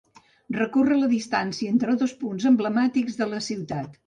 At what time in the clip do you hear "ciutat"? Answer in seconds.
3.51-3.95